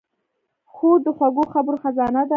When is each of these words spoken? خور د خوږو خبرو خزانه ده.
خور 0.71 0.97
د 1.05 1.07
خوږو 1.17 1.43
خبرو 1.53 1.81
خزانه 1.83 2.21
ده. 2.25 2.29